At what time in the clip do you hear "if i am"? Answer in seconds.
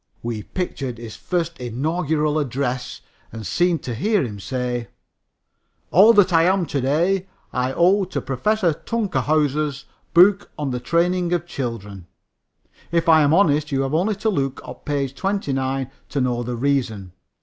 12.91-13.31